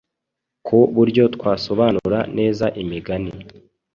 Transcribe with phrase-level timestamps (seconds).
[0.65, 3.33] ku buryo twasobanura neza Imigani